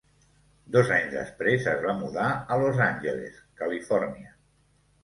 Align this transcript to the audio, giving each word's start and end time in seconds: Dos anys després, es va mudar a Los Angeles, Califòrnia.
Dos 0.75 0.89
anys 0.95 1.11
després, 1.17 1.67
es 1.75 1.85
va 1.85 1.95
mudar 2.01 2.33
a 2.33 2.59
Los 2.65 2.83
Angeles, 2.89 3.39
Califòrnia. 3.63 4.39